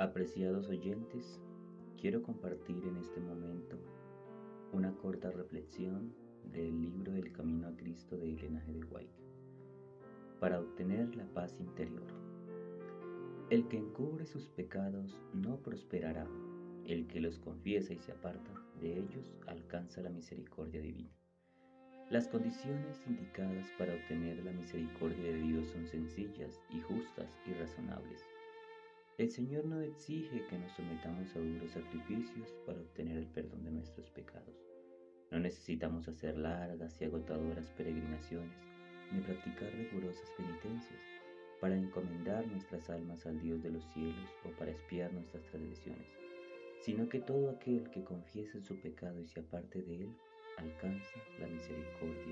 [0.00, 1.40] Apreciados oyentes,
[2.00, 3.76] quiero compartir en este momento
[4.72, 6.14] una corta reflexión
[6.52, 8.74] del libro del Camino a Cristo de Elena G.
[8.74, 9.20] de White
[10.38, 12.06] para obtener la paz interior.
[13.50, 16.28] El que encubre sus pecados no prosperará,
[16.84, 21.10] el que los confiesa y se aparta de ellos alcanza la misericordia divina.
[22.08, 27.67] Las condiciones indicadas para obtener la misericordia de Dios son sencillas y justas y razonables.
[29.18, 33.72] El Señor no exige que nos sometamos a duros sacrificios para obtener el perdón de
[33.72, 34.54] nuestros pecados.
[35.32, 38.56] No necesitamos hacer largas y agotadoras peregrinaciones
[39.10, 41.00] ni practicar rigurosas penitencias
[41.60, 46.06] para encomendar nuestras almas al Dios de los cielos o para espiar nuestras transgresiones,
[46.82, 50.16] sino que todo aquel que confiese su pecado y se aparte de él
[50.58, 52.27] alcanza la misericordia.